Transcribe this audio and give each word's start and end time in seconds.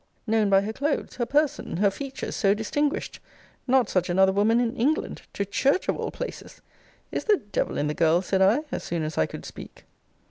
Known 0.25 0.49
by 0.49 0.61
her 0.61 0.73
clothes 0.73 1.17
her 1.17 1.27
person, 1.27 1.77
her 1.77 1.91
features, 1.91 2.35
so 2.35 2.55
distinguished! 2.55 3.19
Not 3.67 3.87
such 3.87 4.09
another 4.09 4.31
woman 4.31 4.59
in 4.59 4.75
England! 4.75 5.21
To 5.33 5.45
church 5.45 5.87
of 5.87 5.95
all 5.95 6.09
places! 6.09 6.59
Is 7.11 7.25
the 7.25 7.37
devil 7.51 7.77
in 7.77 7.85
the 7.85 7.93
girl? 7.93 8.23
said 8.23 8.41
I, 8.41 8.61
as 8.71 8.83
soon 8.83 9.03
as 9.03 9.19
I 9.19 9.27
could 9.27 9.45
speak. 9.45 9.85